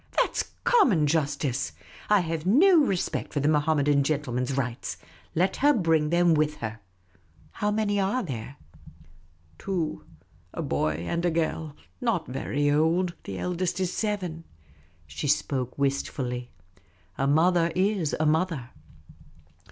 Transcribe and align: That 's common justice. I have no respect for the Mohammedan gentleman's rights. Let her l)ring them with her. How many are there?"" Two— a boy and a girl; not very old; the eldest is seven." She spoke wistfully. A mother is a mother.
That 0.17 0.35
's 0.35 0.49
common 0.63 1.05
justice. 1.05 1.73
I 2.09 2.21
have 2.21 2.43
no 2.43 2.79
respect 2.83 3.31
for 3.33 3.39
the 3.39 3.47
Mohammedan 3.47 4.01
gentleman's 4.03 4.57
rights. 4.57 4.97
Let 5.35 5.57
her 5.57 5.73
l)ring 5.73 6.09
them 6.09 6.33
with 6.33 6.55
her. 6.55 6.79
How 7.53 7.69
many 7.69 7.99
are 7.99 8.23
there?"" 8.23 8.55
Two— 9.59 10.03
a 10.55 10.63
boy 10.63 10.93
and 11.07 11.23
a 11.23 11.29
girl; 11.29 11.75
not 12.01 12.25
very 12.27 12.67
old; 12.71 13.13
the 13.25 13.37
eldest 13.37 13.79
is 13.79 13.93
seven." 13.93 14.43
She 15.05 15.27
spoke 15.27 15.77
wistfully. 15.77 16.49
A 17.19 17.27
mother 17.27 17.71
is 17.75 18.15
a 18.19 18.25
mother. 18.25 18.71